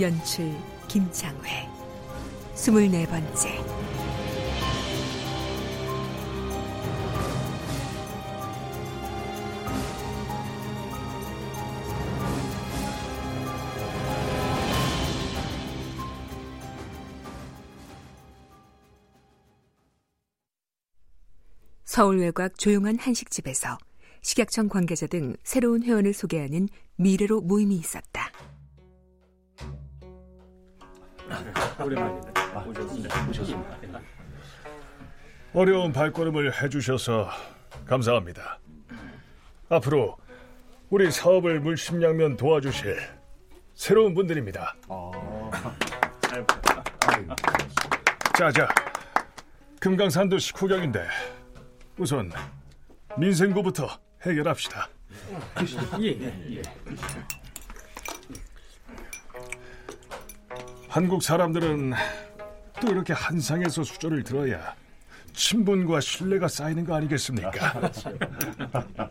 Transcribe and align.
연출 0.00 0.52
김창회 0.88 1.68
스물네 2.54 3.06
번째 3.06 3.64
서울 21.84 22.18
외곽 22.18 22.58
조용한 22.58 22.98
한식집에서 22.98 23.78
식약청 24.22 24.68
관계자 24.68 25.06
등 25.06 25.36
새로운 25.44 25.84
회원을 25.84 26.12
소개하는 26.12 26.68
미래로 26.96 27.42
모임이 27.42 27.76
있었다. 27.76 28.32
어려운 35.52 35.92
발걸음을 35.92 36.62
해주셔서 36.62 37.30
감사합니다. 37.86 38.58
앞으로 39.68 40.16
우리 40.90 41.10
사업을 41.10 41.60
물심양면 41.60 42.36
도와주실 42.36 42.98
새로운 43.74 44.14
분들입니다. 44.14 44.76
자자, 48.36 48.68
금강산도 49.80 50.38
식후경인데 50.38 51.06
우선 51.98 52.32
민생고부터 53.16 53.88
해결합시다. 54.22 54.88
한국 60.94 61.24
사람들은 61.24 61.92
또 62.80 62.88
이렇게 62.92 63.12
한상에서 63.12 63.82
수저를 63.82 64.22
들어야 64.22 64.76
친분과 65.32 66.00
신뢰가 66.00 66.46
쌓이는 66.46 66.84
거 66.84 66.94
아니겠습니까? 66.94 67.90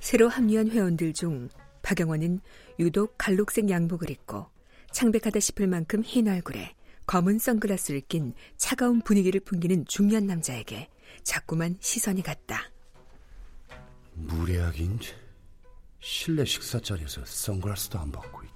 새로 0.00 0.30
합류한 0.30 0.70
회원들 0.70 1.12
중 1.12 1.50
박영원은 1.82 2.40
유독 2.78 3.18
갈록색 3.18 3.68
양복을 3.68 4.08
입고 4.08 4.46
창백하다 4.90 5.38
싶을 5.38 5.66
만큼 5.66 6.02
흰 6.02 6.28
얼굴에 6.28 6.74
검은 7.04 7.38
선글라스를 7.38 8.00
낀 8.08 8.32
차가운 8.56 9.02
분위기를 9.02 9.42
풍기는 9.42 9.84
중년 9.86 10.26
남자에게 10.26 10.88
자꾸만 11.24 11.76
시선이 11.80 12.22
갔다. 12.22 12.70
무례하긴 14.14 14.98
실내 16.00 16.46
식사 16.46 16.80
자리에서 16.80 17.22
선글라스도 17.26 17.98
안 17.98 18.10
벗고 18.10 18.42
있- 18.44 18.47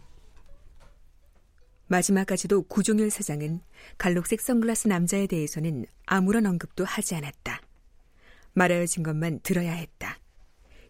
마지막까지도 1.92 2.62
구종열 2.62 3.10
사장은 3.10 3.60
갈록색 3.98 4.40
선글라스 4.40 4.88
남자에 4.88 5.26
대해서는 5.26 5.84
아무런 6.06 6.46
언급도 6.46 6.86
하지 6.86 7.14
않았다. 7.14 7.60
말하여진 8.54 9.02
것만 9.02 9.40
들어야 9.42 9.72
했다. 9.72 10.16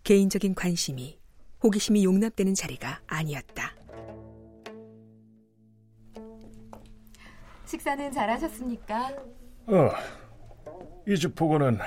개인적인 0.04 0.54
관심이, 0.54 1.18
호기심이 1.64 2.04
용납되는 2.04 2.54
자리가 2.54 3.00
아니었다. 3.08 3.74
식사는 7.66 8.12
잘하셨습니까? 8.12 9.08
어, 9.66 9.90
이 11.08 11.16
집 11.16 11.34
보고는 11.34 11.78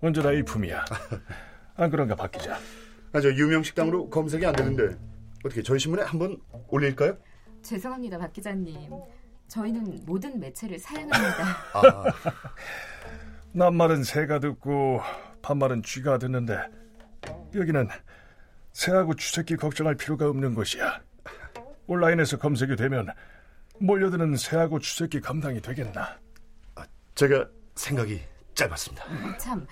언제나 0.00 0.32
일품이야. 0.32 0.86
안 1.76 1.90
그런가 1.90 2.14
박 2.16 2.30
기자? 2.32 2.58
아, 3.12 3.20
저 3.20 3.30
유명 3.30 3.62
식당으로 3.62 4.08
검색이 4.08 4.46
안 4.46 4.54
되는데 4.56 4.96
어떻게 5.44 5.62
저희 5.62 5.78
신문에 5.78 6.02
한번 6.02 6.40
올릴까요? 6.68 7.18
죄송합니다, 7.62 8.18
박 8.18 8.32
기자님. 8.32 8.90
저희는 9.48 10.00
모든 10.04 10.38
매체를 10.38 10.78
사양합니다. 10.78 11.44
아, 11.74 12.04
남말은 13.52 14.04
새가 14.04 14.40
듣고 14.40 15.00
반말은 15.42 15.82
쥐가 15.82 16.18
듣는데 16.18 16.58
여기는 17.54 17.88
새하고 18.72 19.14
쥐새끼 19.14 19.56
걱정할 19.56 19.94
필요가 19.94 20.28
없는 20.28 20.54
곳이야. 20.54 21.00
온라인에서 21.86 22.36
검색이 22.38 22.76
되면 22.76 23.08
몰려드는 23.80 24.36
새하고 24.36 24.78
쥐새끼 24.80 25.20
감당이 25.20 25.60
되겠나? 25.62 26.18
제가 27.14 27.48
생각이 27.74 28.20
짧았습니다. 28.54 29.38
참, 29.38 29.66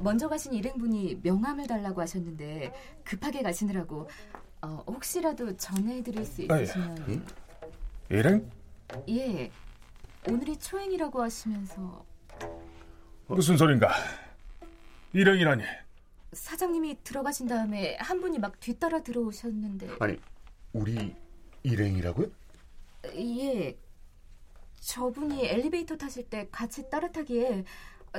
먼저 0.00 0.28
가신 0.28 0.52
일행분이 0.54 1.20
명함을 1.22 1.66
달라고 1.66 2.00
하셨는데 2.00 2.72
급하게 3.04 3.42
가시느라고 3.42 4.08
어, 4.62 4.82
혹시라도 4.86 5.56
전해드릴 5.56 6.24
수 6.24 6.46
아, 6.48 6.58
예. 6.58 6.62
있으시면 6.64 7.24
일행? 8.10 8.50
예, 9.08 9.50
오늘이 10.28 10.56
초행이라고 10.58 11.22
하시면서 11.22 12.04
무슨 13.26 13.56
소린가? 13.56 13.92
일행이라니. 15.12 15.62
사장님이 16.32 16.98
들어가신 17.04 17.46
다음에 17.46 17.96
한 18.00 18.20
분이 18.20 18.38
막 18.38 18.58
뒤따라 18.60 19.02
들어오셨는데 19.02 19.96
아니, 20.00 20.18
우리 20.72 21.14
일행이라고요? 21.62 22.26
예, 23.14 23.76
저분이 24.80 25.46
엘리베이터 25.46 25.96
타실 25.96 26.28
때 26.28 26.48
같이 26.50 26.88
따라 26.90 27.10
타기에 27.10 27.64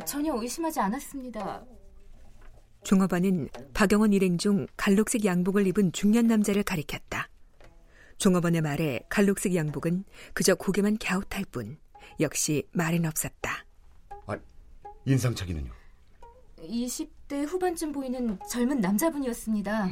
전혀 0.05 0.33
의심하지 0.35 0.79
않았습니다. 0.79 1.63
종업원은 2.83 3.49
박영원 3.73 4.13
일행 4.13 4.37
중 4.37 4.67
갈록색 4.77 5.25
양복을 5.25 5.67
입은 5.67 5.91
중년 5.91 6.27
남자를 6.27 6.63
가리켰다. 6.63 7.29
종업원의 8.17 8.61
말에 8.61 9.01
갈록색 9.09 9.55
양복은 9.55 10.03
그저 10.33 10.55
고개만 10.55 10.97
갸웃할 10.97 11.45
뿐 11.51 11.77
역시 12.19 12.67
말은 12.71 13.05
없었다. 13.05 13.65
아, 14.25 14.37
인상착의는요? 15.05 15.71
20대 16.59 17.45
후반쯤 17.47 17.91
보이는 17.93 18.37
젊은 18.49 18.79
남자분이었습니다. 18.81 19.89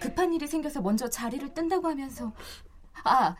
급한 0.00 0.32
일이 0.32 0.46
생겨서 0.46 0.80
먼저 0.80 1.08
자리를 1.08 1.54
뜬다고 1.54 1.86
하면서 1.88 2.32
아 3.04 3.36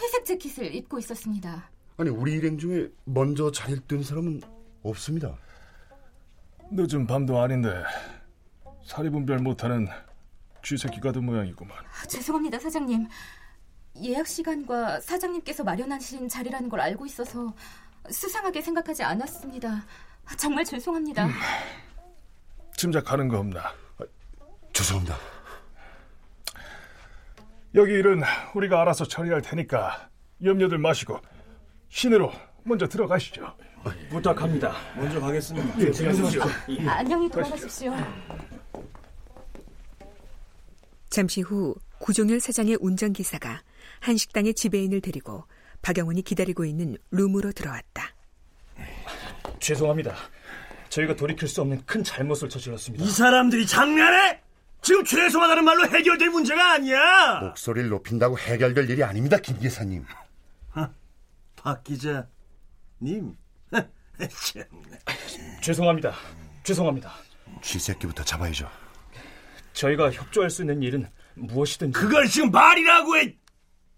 회색 0.00 0.24
재킷을 0.24 0.74
입고 0.74 0.98
있었습니다. 0.98 1.70
아니, 1.98 2.10
우리 2.10 2.32
일행 2.32 2.58
중에 2.58 2.88
먼저 3.04 3.52
자리를 3.52 3.82
뜬 3.86 4.02
사람은 4.02 4.40
없습니다. 4.82 5.36
늦은 6.70 7.06
밤도 7.06 7.38
아닌데 7.38 7.82
사리 8.84 9.10
분별 9.10 9.38
못하는 9.38 9.88
쥐새끼가 10.62 11.12
된 11.12 11.24
모양이구만. 11.24 11.76
아, 11.76 12.06
죄송합니다 12.06 12.58
사장님. 12.58 13.06
예약 14.02 14.26
시간과 14.26 15.00
사장님께서 15.00 15.64
마련하신 15.64 16.28
자리라는 16.28 16.68
걸 16.68 16.80
알고 16.80 17.04
있어서 17.06 17.52
수상하게 18.10 18.62
생각하지 18.62 19.02
않았습니다. 19.02 19.84
정말 20.38 20.64
죄송합니다. 20.64 21.28
짐작하는 22.76 23.28
거 23.28 23.38
없나? 23.38 23.62
죄송합니다. 24.72 25.16
여기 27.74 27.92
일은 27.92 28.22
우리가 28.54 28.80
알아서 28.82 29.04
처리할 29.04 29.42
테니까 29.42 30.08
염려들 30.42 30.78
마시고 30.78 31.20
시내로 31.88 32.32
먼저 32.64 32.86
들어가시죠. 32.86 33.54
부탁합니다. 34.10 34.72
먼저 34.96 35.20
가겠습니다. 35.20 35.74
아, 36.88 36.92
안녕히 36.98 37.28
돌아가십시오. 37.28 37.94
잠시 41.12 41.42
후 41.42 41.76
구종열 41.98 42.40
사장의 42.40 42.78
운전기사가 42.80 43.62
한 44.00 44.16
식당의 44.16 44.54
지배인을 44.54 45.02
데리고 45.02 45.44
박영훈이 45.82 46.22
기다리고 46.22 46.64
있는 46.64 46.96
룸으로 47.10 47.52
들어왔다. 47.52 48.14
죄송합니다. 49.60 50.14
저희가 50.88 51.14
돌이킬 51.14 51.48
수 51.48 51.60
없는 51.60 51.84
큰 51.84 52.02
잘못을 52.02 52.48
저질렀습니다. 52.48 53.04
이 53.04 53.10
사람들이 53.10 53.66
장난해? 53.66 54.40
지금 54.80 55.04
죄송하다는 55.04 55.64
말로 55.64 55.86
해결될 55.86 56.30
문제가 56.30 56.72
아니야. 56.72 57.40
목소리를 57.40 57.90
높인다고 57.90 58.38
해결될 58.38 58.88
일이 58.88 59.04
아닙니다, 59.04 59.36
김 59.36 59.58
기사님. 59.58 60.04
박 61.56 61.84
기자 61.84 62.26
님. 63.00 63.36
죄송합니다. 65.60 66.14
죄송합니다. 66.64 67.12
쥐새끼부터 67.60 68.24
잡아야죠. 68.24 68.81
저희가 69.72 70.10
협조할 70.10 70.50
수 70.50 70.62
있는 70.62 70.82
일은 70.82 71.08
무엇이든지. 71.34 71.98
그걸 71.98 72.26
지금 72.26 72.50
말이라고 72.50 73.16
해. 73.16 73.36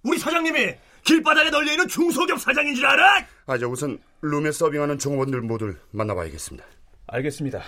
우리 0.02 0.18
사장님이 0.18 0.74
길바닥에 1.04 1.50
널려 1.50 1.72
있는 1.72 1.88
중소기업 1.88 2.40
사장인 2.40 2.74
줄 2.74 2.86
알아? 2.86 3.26
아, 3.46 3.58
저 3.58 3.68
우선 3.68 3.98
룸에 4.22 4.52
서빙하는 4.52 4.98
종업원들 4.98 5.40
모두 5.42 5.74
만나봐야겠습니다. 5.90 6.64
알겠습니다. 7.06 7.62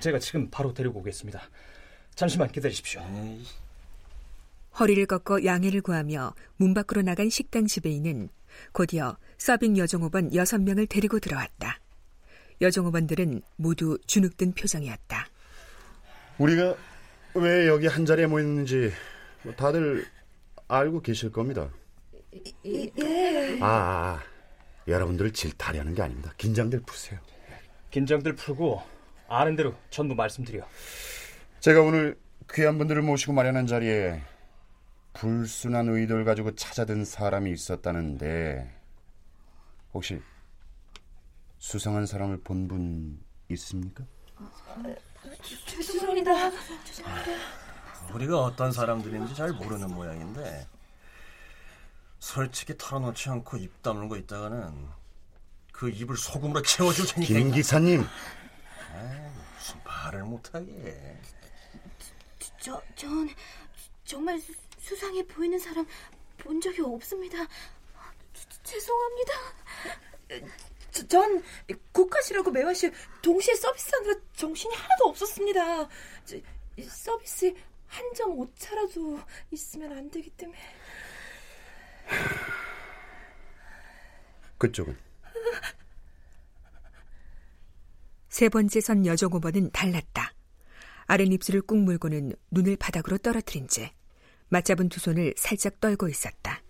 제가 0.00 0.18
지금 0.18 0.50
바로 0.50 0.74
데리고 0.74 1.00
오겠습니다. 1.00 1.40
잠시만 2.14 2.50
기다리십시오. 2.52 3.02
허리를 4.78 5.06
꺾어 5.06 5.44
양해를 5.44 5.80
구하며 5.80 6.34
문 6.56 6.74
밖으로 6.74 7.02
나간 7.02 7.30
식당 7.30 7.66
지배인은 7.66 8.28
곧이어 8.72 9.16
서빙 9.38 9.78
여종업원 9.78 10.30
6명을 10.30 10.88
데리고 10.88 11.18
들어왔다. 11.20 11.80
여종업원들은 12.60 13.42
모두 13.56 13.98
주눅든 14.06 14.52
표정이었다. 14.52 15.28
우리가 16.38 16.76
왜 17.34 17.66
여기 17.66 17.86
한 17.86 18.06
자리에 18.06 18.26
모였는지 18.26 18.92
뭐 19.42 19.52
다들 19.54 20.06
알고 20.68 21.02
계실 21.02 21.30
겁니다. 21.32 21.68
아, 23.60 23.66
아, 23.66 24.22
여러분들을 24.88 25.32
질타하려는 25.32 25.94
게 25.94 26.02
아닙니다. 26.02 26.32
긴장들 26.36 26.80
푸세요. 26.80 27.18
긴장들 27.90 28.34
풀고 28.34 28.82
아는 29.28 29.56
대로 29.56 29.74
전부 29.90 30.14
말씀드려. 30.14 30.66
제가 31.60 31.80
오늘 31.80 32.18
귀한 32.52 32.78
분들을 32.78 33.02
모시고 33.02 33.32
마련한 33.32 33.66
자리에 33.66 34.20
불순한 35.14 35.88
의도를 35.88 36.24
가지고 36.24 36.54
찾아든 36.54 37.04
사람이 37.04 37.50
있었다는데 37.52 38.70
혹시 39.92 40.20
수상한 41.58 42.04
사람을 42.06 42.40
본 42.42 42.68
분 42.68 43.18
있습니까? 43.48 44.04
죄송합니다. 45.66 46.50
우리가 48.12 48.38
어떤 48.40 48.70
사람들인지 48.72 49.34
잘 49.34 49.52
모르는 49.52 49.88
모양인데 49.94 50.66
솔직히 52.18 52.76
털어놓지 52.76 53.28
않고 53.30 53.56
입 53.58 53.82
다물는 53.82 54.08
거 54.08 54.16
있다가는 54.16 54.88
그 55.72 55.90
입을 55.90 56.16
소금으로 56.16 56.62
채워줄 56.62 57.06
테니까 57.06 57.26
김 57.34 57.50
기사님, 57.52 58.06
무슨 59.56 59.84
말을 59.84 60.22
못하게 60.24 61.18
저, 62.60 62.80
전 62.94 63.28
정말 64.04 64.38
수, 64.38 64.52
수상해 64.78 65.26
보이는 65.26 65.58
사람 65.58 65.86
본 66.38 66.60
적이 66.60 66.82
없습니다. 66.82 67.38
저- 68.34 68.62
죄송합니다. 68.62 69.32
저- 70.94 71.06
전 71.08 71.42
고카시라고 71.92 72.50
매화시 72.52 72.90
동시에 73.20 73.54
서비스하느라 73.54 74.14
정신이 74.34 74.74
하나도 74.74 75.04
없었습니다. 75.06 75.88
저, 76.24 76.36
이 76.76 76.82
서비스에 76.82 77.54
한점 77.86 78.38
오차라도 78.38 79.20
있으면 79.50 79.92
안 79.92 80.10
되기 80.10 80.30
때문에 80.30 80.58
그쪽은 84.58 84.96
세 88.28 88.48
번째 88.48 88.80
선 88.80 89.06
여종업원은 89.06 89.70
달랐다. 89.70 90.32
아랫입술을 91.06 91.62
꾹 91.62 91.76
물고는 91.78 92.32
눈을 92.50 92.76
바닥으로 92.76 93.18
떨어뜨린 93.18 93.68
채 93.68 93.92
맞잡은 94.48 94.88
두 94.88 94.98
손을 94.98 95.34
살짝 95.36 95.80
떨고 95.80 96.08
있었다. 96.08 96.60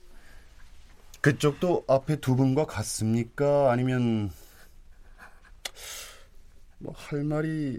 그쪽도 1.29 1.87
앞에 1.89 2.17
두 2.17 2.37
분과 2.37 2.67
같습니까? 2.67 3.73
아니면 3.73 4.31
뭐 6.79 6.93
할 6.95 7.25
말이 7.25 7.79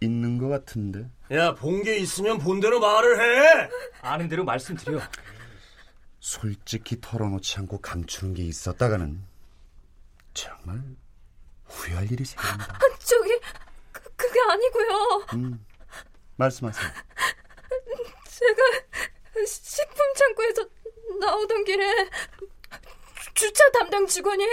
있는 0.00 0.38
것 0.38 0.46
같은데. 0.48 1.10
야 1.32 1.52
본 1.56 1.82
게 1.82 1.96
있으면 1.98 2.38
본 2.38 2.60
대로 2.60 2.78
말을 2.78 3.20
해 3.20 3.68
아는 4.02 4.28
대로 4.28 4.44
말씀드려. 4.44 5.00
솔직히 6.20 7.00
털어놓지 7.00 7.58
않고 7.58 7.78
감추는 7.80 8.34
게 8.34 8.44
있었다가는 8.44 9.20
정말 10.32 10.80
후회할 11.64 12.04
일이 12.12 12.24
생깁니다. 12.24 12.78
저기 13.00 13.30
그, 13.90 14.00
그게 14.14 14.38
아니고요. 14.48 15.26
음, 15.34 15.66
말씀하세요. 16.36 16.88
제가 18.28 18.62
식품 19.44 20.14
창고에서 20.14 20.64
나오던 21.20 21.64
길에 21.64 22.08
주차 23.50 23.68
담당 23.72 24.06
직원이 24.06 24.46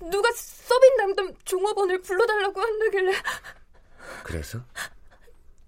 누가 0.00 0.30
서빙 0.32 0.96
담당 0.96 1.34
종업원을 1.44 2.00
불러달라고 2.02 2.60
한다길래 2.60 3.12
그래서 4.22 4.60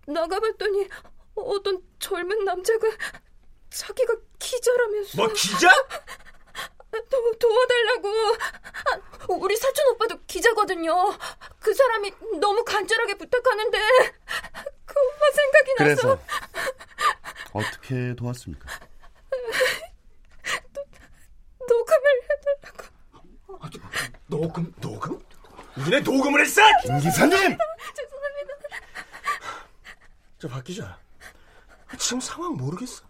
나가봤더니 0.06 0.88
어떤 1.34 1.82
젊은 1.98 2.44
남자가 2.44 2.86
자기가 3.70 4.14
기자라면서 4.38 5.16
뭐 5.16 5.28
기자? 5.32 5.68
도, 7.10 7.32
도와달라고 7.38 8.08
아, 8.08 9.00
우리 9.28 9.56
사촌 9.56 9.88
오빠도 9.94 10.20
기자거든요 10.26 10.94
그 11.60 11.74
사람이 11.74 12.12
너무 12.40 12.64
간절하게 12.64 13.14
부탁하는데 13.14 13.78
그 14.86 14.94
오빠 14.94 15.30
생각이 15.34 15.74
나서 15.78 16.18
그래서 16.18 16.18
어떻게 17.52 18.14
도왔습니까? 18.14 18.66
녹음을 21.68 22.22
해달라고 22.22 22.98
녹음 24.28 24.72
녹음? 24.80 25.20
우리네 25.76 26.00
녹음을 26.00 26.40
했어? 26.42 26.60
김 26.82 26.98
기사님! 27.00 27.30
죄송합니다 27.94 28.54
저 30.38 30.48
박 30.48 30.64
기자 30.64 30.98
지금 31.98 32.20
상황 32.20 32.52
모르겠어 32.56 33.02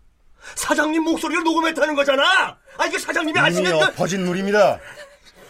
사장님 0.54 1.02
목소리를 1.02 1.42
녹음했다는 1.44 1.94
거잖아 1.94 2.58
아 2.78 2.86
이게 2.86 2.98
사장님이 2.98 3.38
아시면 3.38 3.74
엎어진 3.82 4.24
물입니다. 4.24 4.78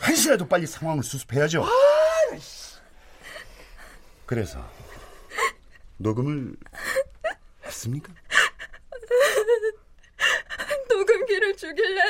한시라도 0.01 0.49
빨리 0.49 0.67
상황을 0.67 1.03
수습해야죠. 1.03 1.67
그래서 4.27 4.59
녹음을 5.99 6.55
했습니까? 7.65 8.13
녹음기를 10.89 11.57
주길래 11.57 12.03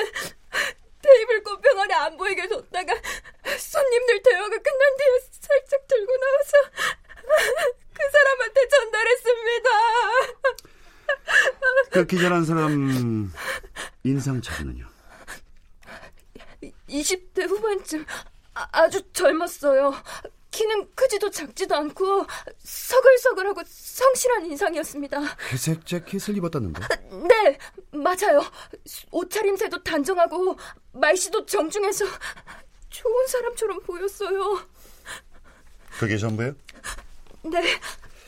테이블 1.03 1.43
꽃병아리 1.43 1.93
안 1.95 2.17
보이게 2.17 2.47
뒀다가 2.47 2.95
손님들 3.59 4.23
대화가 4.23 4.49
끝난 4.49 4.97
뒤에 4.99 5.21
살짝 5.41 5.87
들고 5.89 6.17
나와서 6.17 6.57
그 7.95 8.11
사람한테 8.13 8.69
전달했습니다. 8.69 9.71
그 11.99 12.07
기자란 12.07 12.45
사람 12.45 13.33
인상착의는요? 14.05 14.87
20대 16.89 17.49
후반쯤 17.49 18.05
아, 18.55 18.89
주 18.89 19.03
젊었어요. 19.13 19.93
키는 20.53 20.95
크지도 20.95 21.29
작지도 21.31 21.75
않고 21.75 22.25
서글서글하고 22.59 23.63
성실한 23.67 24.47
인상이었습니다. 24.47 25.21
회색 25.51 25.85
재킷을 25.87 26.37
입었다는데? 26.37 26.81
네, 27.29 27.59
맞아요. 27.93 28.43
옷차림새도 29.11 29.83
단정하고 29.83 30.57
말씨도 30.93 31.47
정중해서 31.47 32.05
좋은 32.91 33.27
사람처럼 33.27 33.81
보였어요. 33.83 34.61
그게 35.99 36.17
전부예요? 36.17 36.55
네, 37.43 37.81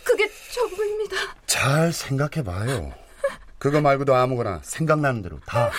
그게 0.05 0.29
전부입니다. 0.53 1.17
잘 1.47 1.93
생각해봐요. 1.93 2.95
그거 3.61 3.81
말고도 3.83 4.15
아무거나 4.15 4.61
생각나는 4.65 5.21
대로 5.21 5.39
다. 5.41 5.71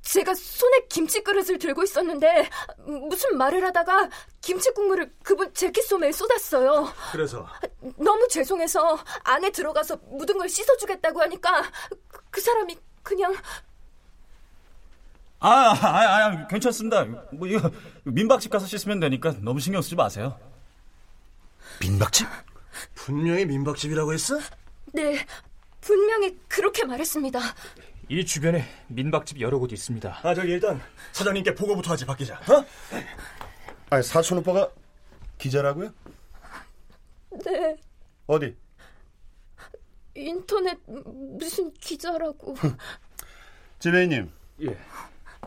제가 0.00 0.32
손에 0.32 0.86
김치 0.88 1.22
그릇을 1.24 1.58
들고 1.58 1.82
있었는데 1.82 2.48
무슨 3.08 3.36
말을 3.36 3.64
하다가 3.64 4.08
김치 4.40 4.70
국물을 4.70 5.12
그분 5.24 5.52
재킷 5.54 5.82
소매에 5.82 6.12
쏟았어요. 6.12 6.88
그래서 7.10 7.48
너무 7.96 8.28
죄송해서 8.28 8.96
안에 9.24 9.50
들어가서 9.50 9.96
묻은 10.04 10.38
걸 10.38 10.48
씻어주겠다고 10.48 11.20
하니까 11.20 11.62
그, 12.08 12.22
그 12.30 12.40
사람이 12.40 12.78
그냥 13.02 13.34
아, 15.40 15.48
아, 15.48 15.76
아, 15.82 16.26
아, 16.26 16.46
괜찮습니다. 16.46 17.04
뭐 17.32 17.48
이거 17.48 17.68
민박집 18.04 18.52
가서 18.52 18.66
씻으면 18.66 19.00
되니까 19.00 19.34
너무 19.40 19.58
신경 19.58 19.82
쓰지 19.82 19.96
마세요. 19.96 20.38
민박집? 21.80 22.28
분명히 22.94 23.46
민박집이라고 23.46 24.12
했어? 24.12 24.38
네 24.92 25.16
분명히 25.80 26.38
그렇게 26.48 26.84
말했습니다. 26.84 27.40
이 28.08 28.24
주변에 28.26 28.64
민박집 28.88 29.40
여러 29.40 29.58
곳 29.58 29.72
있습니다. 29.72 30.20
아, 30.22 30.34
저기 30.34 30.52
일단 30.52 30.80
사장님께 31.12 31.54
보고부터 31.54 31.92
하지, 31.92 32.04
박 32.04 32.18
기자. 32.18 32.34
어? 32.34 32.64
아니, 33.88 34.02
사촌 34.02 34.38
오빠가 34.38 34.68
기자라고요? 35.38 35.94
네, 37.44 37.76
어디? 38.26 38.56
인터넷 40.14 40.76
무슨 40.86 41.72
기자라고. 41.74 42.56
지배인님. 43.78 44.30
예. 44.62 44.76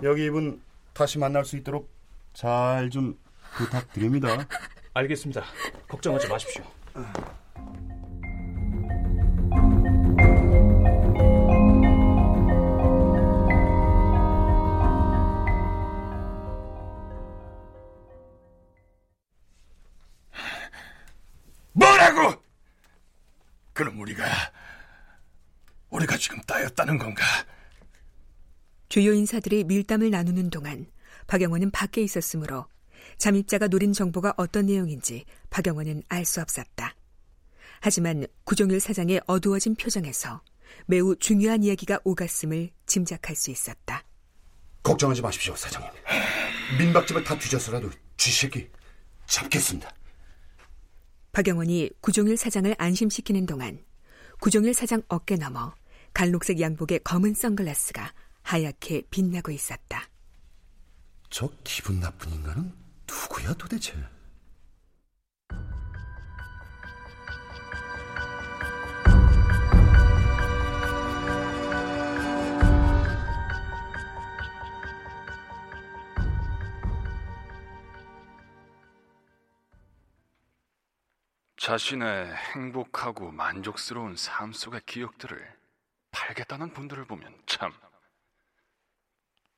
여기 0.02 0.26
이분 0.26 0.62
다시 0.94 1.20
만날 1.20 1.44
수 1.46 1.58
있도록 1.58 1.92
잘 2.34 2.90
좀 2.90 3.20
부탁드립니다. 3.58 4.48
알겠습니다. 4.94 5.44
걱정하지 5.90 6.28
마십시오. 6.30 6.64
주요 28.94 29.12
인사들이 29.12 29.64
밀담을 29.64 30.12
나누는 30.12 30.52
동안 30.52 30.86
박영원은 31.26 31.72
밖에 31.72 32.04
있었으므로 32.04 32.68
잠입자가 33.18 33.68
노린 33.68 33.92
정보가 33.92 34.36
어떤 34.38 34.68
내용인지 34.68 35.26
박영원은 35.50 36.04
알 36.10 36.26
수 36.26 36.42
없었다. 36.42 36.94
하지만 37.82 38.28
구종일 38.44 38.80
사장의 38.80 39.22
어두워진 39.26 39.74
표정에서 39.74 40.44
매우 40.86 41.16
중요한 41.16 41.64
이야기가 41.64 42.02
오갔음을 42.04 42.70
짐작할 42.86 43.36
수 43.36 43.50
있었다. 43.50 44.04
걱정하지 44.84 45.24
마십시오, 45.24 45.56
사장님. 45.56 45.90
민박집을 46.78 47.24
다 47.24 47.36
뒤져서라도 47.36 47.90
쥐새끼 48.18 48.70
잡겠습니다. 49.26 49.90
박영원이 51.32 51.90
구종일 52.00 52.38
사장을 52.38 52.76
안심시키는 52.78 53.48
동안 53.48 53.84
구종일 54.40 54.76
사장 54.76 55.02
어깨 55.08 55.36
너머 55.36 55.74
갈록색 56.14 56.60
양복의 56.60 57.00
검은 57.04 57.34
선글라스가 57.34 58.14
하얗게 58.44 59.04
빛나고 59.10 59.52
있었다. 59.52 60.08
저 61.30 61.50
기분 61.64 62.00
나쁜 62.00 62.32
인간은 62.32 62.72
누구야 63.08 63.54
도대체? 63.56 63.94
자신의 81.58 82.36
행복하고 82.36 83.32
만족스러운 83.32 84.18
삶 84.18 84.52
속의 84.52 84.82
기억들을 84.86 85.40
팔겠다는 86.12 86.74
분들을 86.74 87.06
보면 87.06 87.34
참 87.46 87.72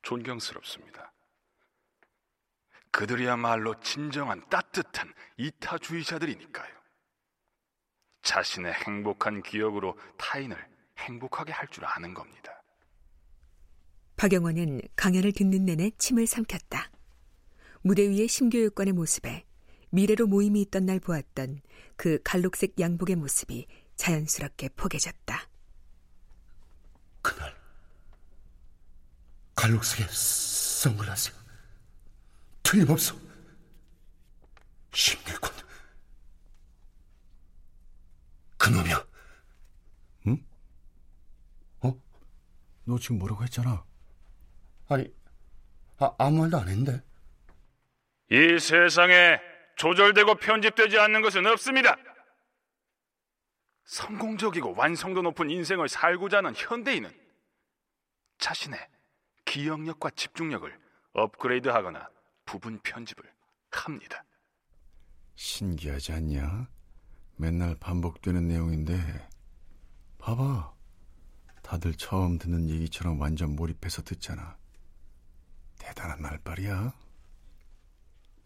존경스럽습니다. 0.05 1.11
그들이야말로 2.91 3.77
진정한 3.81 4.47
따뜻한 4.49 5.13
이타주의자들이니까요. 5.37 6.73
자신의 8.21 8.73
행복한 8.73 9.41
기억으로 9.43 9.97
타인을 10.17 10.57
행복하게 10.99 11.51
할 11.51 11.67
줄 11.67 11.83
아는 11.85 12.13
겁니다. 12.13 12.61
박영원은 14.15 14.81
강연을 14.95 15.33
듣는 15.33 15.65
내내 15.65 15.91
침을 15.97 16.25
삼켰다. 16.25 16.89
무대 17.81 18.07
위의 18.07 18.27
심교육관의 18.29 18.93
모습에 18.93 19.45
미래로 19.89 20.27
모임이 20.27 20.61
있던 20.63 20.85
날 20.85 20.99
보았던 20.99 21.61
그 21.97 22.19
갈록색 22.23 22.79
양복의 22.79 23.17
모습이 23.17 23.67
자연스럽게 23.97 24.69
포개졌다. 24.69 25.49
그날 27.21 27.54
갈록색의 29.55 30.07
선글라스 30.09 31.33
틀림없어 32.63 33.15
심길군 34.93 35.51
그놈이야 38.57 39.05
응? 40.27 40.45
어? 41.81 42.01
너 42.85 42.99
지금 42.99 43.19
뭐라고 43.19 43.43
했잖아 43.43 43.85
아니 44.87 45.13
아, 45.97 46.13
아무 46.17 46.41
말도 46.41 46.57
안 46.57 46.67
했는데 46.67 47.01
이 48.31 48.59
세상에 48.59 49.39
조절되고 49.77 50.35
편집되지 50.35 50.97
않는 50.99 51.21
것은 51.21 51.45
없습니다. 51.45 51.95
성공적이고 53.85 54.73
완성도 54.75 55.21
높은 55.21 55.49
인생을 55.49 55.89
살고자 55.89 56.37
하는 56.37 56.53
현대인은 56.55 57.11
자신의 58.39 58.79
기억력과 59.55 60.09
집중력을 60.09 60.69
업그레이드하거나 61.13 62.09
부분 62.43 62.77
편집을 62.83 63.23
합니다. 63.71 64.25
신기하지 65.35 66.11
않냐? 66.11 66.67
맨날 67.37 67.75
반복되는 67.79 68.49
내용인데 68.49 69.29
봐봐 70.17 70.73
다들 71.63 71.93
처음 71.95 72.37
듣는 72.37 72.69
얘기처럼 72.69 73.19
완전 73.21 73.55
몰입해서 73.55 74.01
듣잖아 74.01 74.57
대단한 75.77 76.21
말빨이야 76.21 76.93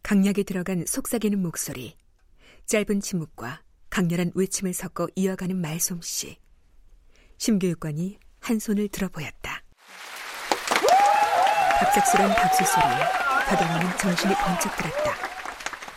강약에 0.03 0.43
들어간 0.43 0.85
속삭이는 0.85 1.41
목소리, 1.41 1.97
짧은 2.67 3.01
침묵과 3.01 3.63
강렬한 3.89 4.31
외침을 4.35 4.73
섞어 4.73 5.07
이어가는 5.15 5.59
말솜씨. 5.59 6.37
심교육관이 7.37 8.19
한 8.39 8.59
손을 8.59 8.87
들어 8.87 9.09
보였다. 9.09 9.63
갑작스런 11.79 12.35
박수 12.35 12.65
소리에 12.65 12.99
박영호는 13.47 13.97
정신이 13.97 14.33
번쩍 14.35 14.75
들었다. 14.75 15.13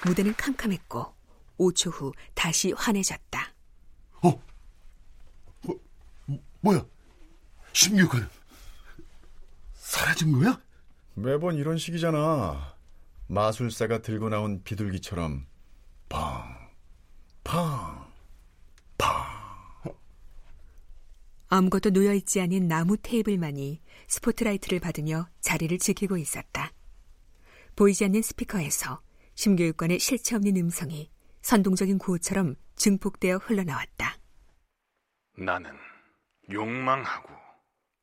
무대는 0.06 0.34
캄캄했고 0.36 1.12
5초 1.58 1.92
후 1.92 2.12
다시 2.34 2.72
환해졌다. 2.72 3.52
어? 4.22 4.40
뭐, 5.62 5.78
뭐야? 6.60 6.84
심교관 7.72 8.28
사라진 9.74 10.32
거야? 10.32 10.60
매번 11.14 11.56
이런 11.56 11.76
식이잖아 11.78 12.74
마술사가 13.26 14.02
들고 14.02 14.28
나온 14.28 14.62
비둘기처럼 14.62 15.46
팡, 16.08 16.70
팡, 17.42 17.42
팡. 17.44 18.01
아무것도 21.54 21.90
놓여있지 21.90 22.40
않은 22.40 22.66
나무 22.66 22.96
테이블만이 22.96 23.82
스포트라이트를 24.08 24.80
받으며 24.80 25.28
자리를 25.42 25.76
지키고 25.76 26.16
있었다. 26.16 26.72
보이지 27.76 28.06
않는 28.06 28.22
스피커에서 28.22 29.02
심교육관의 29.34 29.98
실체 29.98 30.34
없는 30.34 30.56
음성이 30.56 31.10
선동적인 31.42 31.98
구호처럼 31.98 32.54
증폭되어 32.76 33.36
흘러나왔다. 33.36 34.16
나는 35.36 35.78
욕망하고 36.50 37.28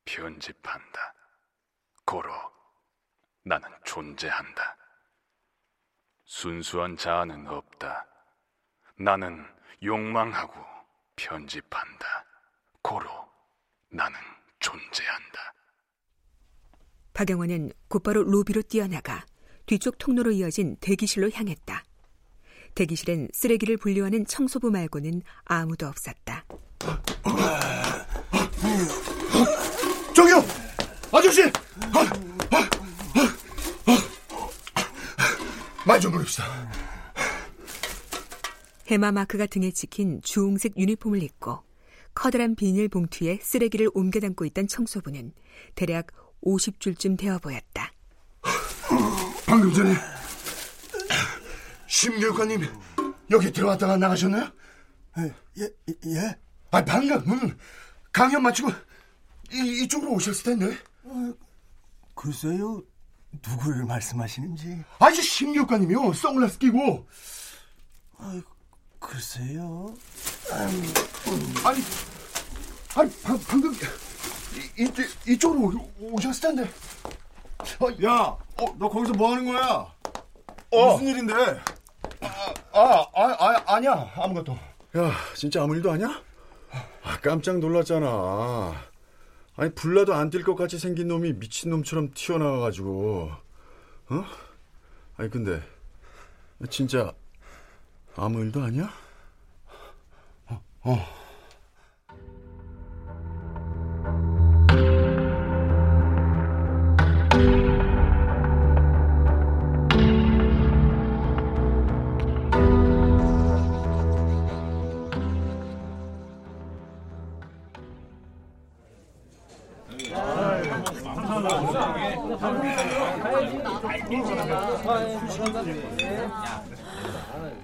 편집한다. 0.04 1.14
고로 2.06 2.32
나는 3.42 3.68
존재한다. 3.84 4.76
순수한 6.24 6.96
자아는 6.96 7.48
없다. 7.48 8.06
나는 8.96 9.44
욕망하고 9.82 10.54
편집한다. 11.16 12.06
고로 12.80 13.29
나는 13.90 14.16
존재한다. 14.60 15.54
박영원은 17.12 17.72
곧바로 17.88 18.22
로비로 18.22 18.62
뛰어나가 18.62 19.24
뒤쪽 19.66 19.98
통로로 19.98 20.30
이어진 20.32 20.76
대기실로 20.80 21.30
향했다. 21.30 21.84
대기실엔 22.74 23.28
쓰레기를 23.32 23.76
분류하는 23.76 24.26
청소부 24.26 24.70
말고는 24.70 25.22
아무도 25.44 25.86
없었다. 25.86 26.44
저기요! 30.14 30.36
아저씨! 31.12 31.42
말좀 35.86 36.12
부릅시다. 36.12 36.44
해마 38.86 39.12
마크가 39.12 39.46
등에 39.46 39.70
찍힌 39.70 40.20
주홍색 40.22 40.76
유니폼을 40.76 41.22
입고 41.22 41.69
커다란 42.20 42.54
비닐 42.54 42.90
봉투에 42.90 43.38
쓰레기를 43.40 43.88
옮겨 43.94 44.20
담고 44.20 44.44
있던 44.44 44.68
청소부는 44.68 45.32
대략 45.74 46.08
50줄쯤 46.44 47.18
되어 47.18 47.38
보였다. 47.38 47.90
방금 49.46 49.72
전에 49.72 49.94
심교관님 51.86 52.60
여기 53.30 53.50
들어왔다가 53.50 53.96
나가셨나요? 53.96 54.52
예, 55.56 55.70
예. 56.04 56.38
아, 56.70 56.84
방금은 56.84 57.56
강연 58.12 58.42
마치고 58.42 58.68
이, 59.54 59.84
이쪽으로 59.84 60.12
오셨을 60.12 60.58
텐데. 60.58 60.76
어, 61.04 61.32
글쎄요, 62.14 62.82
누구를 63.48 63.86
말씀하시는지. 63.86 64.84
아저 64.98 65.22
심교관님이요. 65.22 66.12
선글라스 66.12 66.58
끼고. 66.58 67.08
아, 68.18 68.42
글쎄요. 68.98 69.94
아니, 71.64 71.80
아니 72.96 73.10
방, 73.22 73.38
방금 73.48 73.72
이, 73.72 74.82
이, 74.82 75.32
이쪽으로 75.32 75.88
오셨을 76.00 76.54
텐데. 76.54 76.70
어, 77.78 77.88
야, 78.04 78.14
어, 78.58 78.76
너 78.78 78.88
거기서 78.88 79.12
뭐 79.14 79.30
하는 79.32 79.44
거야? 79.44 79.92
어. 80.72 80.92
무슨 80.92 81.06
일인데? 81.08 81.34
아, 82.72 83.06
아, 83.14 83.36
아, 83.38 83.74
아니야. 83.74 84.10
아무것도. 84.16 84.52
야, 84.96 85.12
진짜 85.34 85.62
아무 85.62 85.76
일도 85.76 85.90
아니야? 85.92 86.20
아, 87.02 87.20
깜짝 87.20 87.58
놀랐잖아. 87.58 88.74
아니, 89.56 89.74
불나도 89.74 90.14
안 90.14 90.30
뛸 90.30 90.42
것 90.42 90.54
같이 90.56 90.78
생긴 90.78 91.08
놈이 91.08 91.34
미친 91.34 91.70
놈처럼 91.70 92.12
튀어나와가지고. 92.14 93.30
어? 94.10 94.24
아니, 95.16 95.30
근데, 95.30 95.62
진짜, 96.70 97.12
아무 98.16 98.40
일도 98.40 98.62
아니야? 98.62 98.90
어, 100.48 100.62
어. 100.82 101.19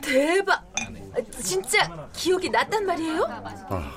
대박! 0.00 0.64
진짜 1.42 2.08
기억이 2.12 2.50
났단 2.50 2.84
말이에요? 2.86 3.24
아, 3.28 3.92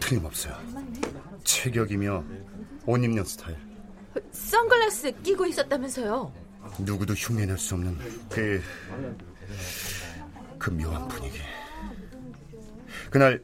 틀림없어요. 0.00 0.56
체격이며 1.44 2.24
옷 2.86 2.96
입는 2.98 3.24
스타일. 3.24 3.56
선글라스 4.32 5.12
끼고 5.22 5.46
있었다면서요? 5.46 6.32
누구도 6.78 7.14
흉내낼 7.14 7.58
수 7.58 7.74
없는 7.74 7.98
그, 8.28 8.62
그 10.58 10.70
묘한 10.70 11.08
분위기. 11.08 11.38
그날 13.10 13.42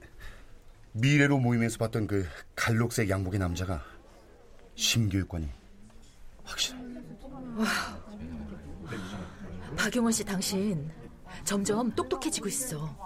미래로 0.93 1.39
모임에서 1.39 1.79
봤던 1.79 2.07
그 2.07 2.27
갈록색 2.57 3.09
양복의 3.09 3.39
남자가 3.39 3.85
심교육관이 4.75 5.49
박용원 9.76 10.12
씨 10.12 10.25
당신 10.25 10.90
점점 11.45 11.90
똑똑해지고 11.92 12.49
있어. 12.49 12.97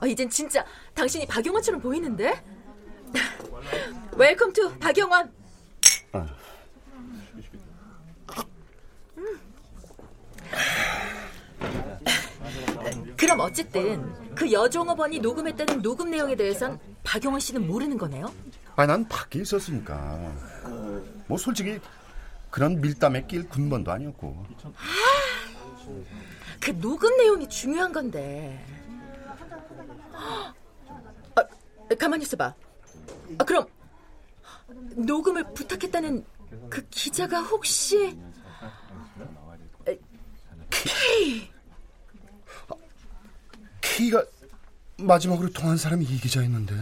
아, 0.00 0.06
이젠 0.06 0.28
진짜 0.28 0.64
당신이 0.94 1.26
박용원처럼 1.26 1.80
보이는데? 1.80 2.42
Welcome 4.16 4.52
to 4.52 4.78
박용원. 4.78 5.32
아. 6.12 6.26
음. 9.16 9.40
그럼 13.16 13.40
어쨌든 13.40 14.34
그 14.34 14.52
여종업원이 14.52 15.18
녹음했다는 15.20 15.82
녹음 15.82 16.10
내용에 16.10 16.36
대해선 16.36 16.78
박용원 17.02 17.40
씨는 17.40 17.66
모르는 17.66 17.98
거네요? 17.98 18.32
아, 18.76 18.86
난 18.86 19.06
밖에 19.08 19.40
있었으니까. 19.40 20.32
뭐 21.26 21.36
솔직히 21.38 21.80
그런 22.56 22.80
밀담에 22.80 23.26
낄 23.26 23.46
군번도 23.46 23.92
아니었고. 23.92 24.46
그 26.58 26.80
녹음 26.80 27.14
내용이 27.18 27.46
중요한 27.50 27.92
건데. 27.92 28.64
아, 30.14 30.54
가만히 32.00 32.22
있어봐. 32.22 32.54
아, 33.36 33.44
그럼 33.44 33.66
녹음을 34.96 35.52
부탁했다는 35.52 36.24
그 36.70 36.88
기자가 36.88 37.42
혹시 37.42 38.18
K? 40.70 41.52
K가 43.82 44.24
마지막으로 44.96 45.50
통한 45.50 45.76
사람이 45.76 46.06
이 46.06 46.18
기자였는데 46.18 46.74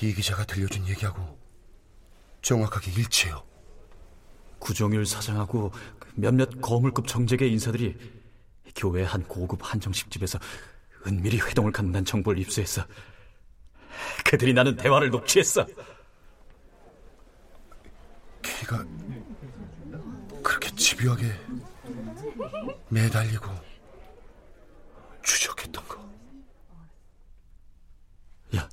이 0.00 0.14
기자가 0.14 0.46
들려준 0.46 0.88
얘기하고 0.88 1.47
정확하게 2.42 2.92
일치해요. 2.92 3.42
구정일 4.58 5.06
사장하고 5.06 5.72
몇몇 6.14 6.60
거물급 6.60 7.06
정재계 7.06 7.46
인사들이 7.46 7.96
교회 8.74 9.04
한 9.04 9.22
고급 9.24 9.60
한정식 9.62 10.10
집에서 10.10 10.38
은밀히 11.06 11.38
회동을 11.38 11.72
갖는다는 11.72 12.04
정보를 12.04 12.40
입수했어. 12.40 12.84
그들이 14.24 14.52
나는 14.52 14.76
대화를 14.76 15.10
녹취했어. 15.10 15.66
걔가 18.42 18.84
그렇게 20.42 20.70
집요하게 20.74 21.32
매달리고 22.88 23.46
추적했던 25.22 25.88
거. 25.88 26.08
야, 28.56 28.68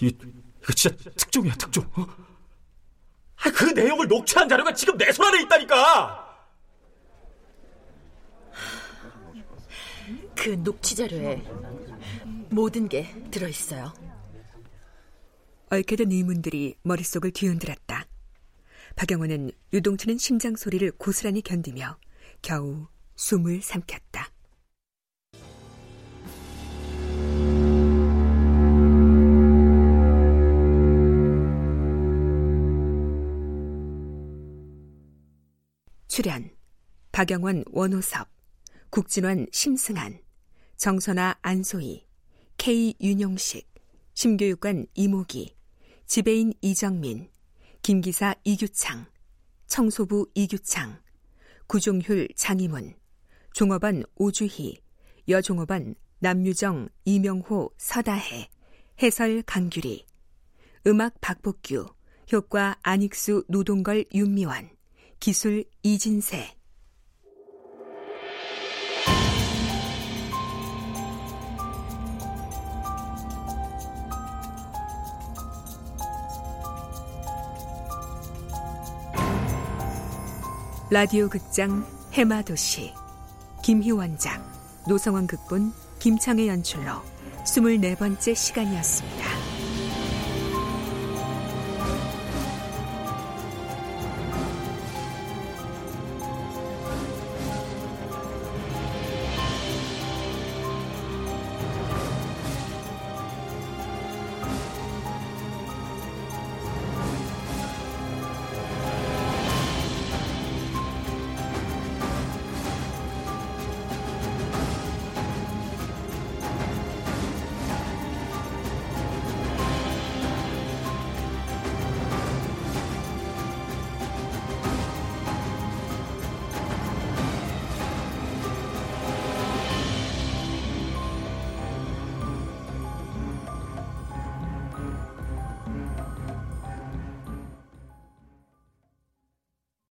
이, 0.00 0.06
이거 0.06 0.72
진짜 0.72 0.96
특종이야, 1.16 1.54
특종. 1.54 1.84
어? 1.96 2.27
내용을 3.82 4.08
녹취한 4.08 4.48
자료가 4.48 4.72
지금 4.74 4.96
내 4.96 5.10
손 5.12 5.26
안에 5.26 5.42
있다니까! 5.42 6.26
그 10.36 10.50
녹취 10.62 10.94
자료에 10.94 11.42
모든 12.50 12.88
게 12.88 13.12
들어 13.30 13.48
있어요. 13.48 13.92
얽혀든 15.70 16.10
의문들이 16.12 16.76
머릿속을 16.82 17.32
뒤흔들었다. 17.32 18.06
박영호는 18.96 19.50
유동치는 19.72 20.16
심장 20.18 20.56
소리를 20.56 20.90
고스란히 20.92 21.42
견디며 21.42 21.98
겨우 22.40 22.86
숨을 23.16 23.60
삼켰다. 23.62 24.30
출연 36.18 36.50
박영원 37.12 37.62
원호섭 37.70 38.28
국진환 38.90 39.46
심승한 39.52 40.18
정선아 40.76 41.38
안소희 41.42 42.08
K 42.56 42.96
윤용식 43.00 43.72
심교육관 44.14 44.86
이모기 44.94 45.54
지배인 46.06 46.54
이정민 46.60 47.30
김기사 47.82 48.34
이규창 48.42 49.06
청소부 49.68 50.28
이규창 50.34 51.00
구종율 51.68 52.26
장희문 52.34 52.96
종업원 53.54 54.02
오주희 54.16 54.82
여종업원 55.28 55.94
남유정 56.18 56.88
이명호 57.04 57.70
서다해 57.76 58.48
해설 59.00 59.42
강규리 59.42 60.04
음악 60.88 61.20
박복규 61.20 61.86
효과 62.32 62.76
안익수 62.82 63.44
노동걸 63.46 64.06
윤미원 64.12 64.77
기술 65.20 65.64
이진세 65.82 66.46
라디오 80.90 81.28
극장 81.28 81.84
해마도시 82.12 82.94
김희원작 83.62 84.40
노성원 84.88 85.26
극본 85.26 85.72
김창의 85.98 86.48
연출로 86.48 87.02
24번째 87.44 88.34
시간이었습니다. 88.34 89.17